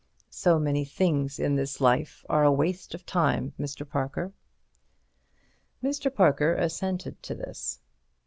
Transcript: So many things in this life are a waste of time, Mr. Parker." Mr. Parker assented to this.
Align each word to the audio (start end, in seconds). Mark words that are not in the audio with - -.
So 0.31 0.57
many 0.57 0.83
things 0.83 1.37
in 1.37 1.57
this 1.57 1.79
life 1.79 2.25
are 2.27 2.43
a 2.43 2.51
waste 2.51 2.95
of 2.95 3.05
time, 3.05 3.53
Mr. 3.59 3.87
Parker." 3.87 4.33
Mr. 5.83 6.11
Parker 6.11 6.55
assented 6.55 7.21
to 7.21 7.35
this. 7.35 7.79